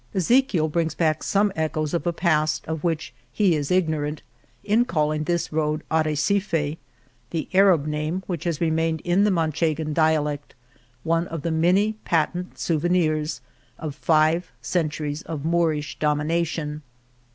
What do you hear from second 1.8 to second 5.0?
of a past of which he is ignorant, in